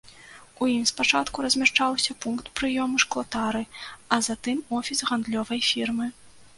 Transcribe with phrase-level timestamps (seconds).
[0.61, 3.63] У ім спачатку размяшчаўся пункт прыёму шклатары,
[4.13, 6.15] а затым офіс гандлёвай фірмы.